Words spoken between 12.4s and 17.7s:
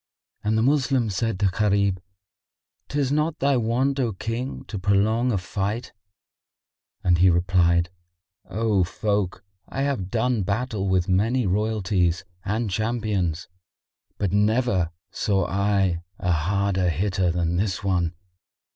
and champions; but never saw I a harder hitter than